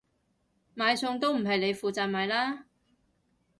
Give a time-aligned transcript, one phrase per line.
[0.75, 2.65] 買餸都唔係你負責買啦？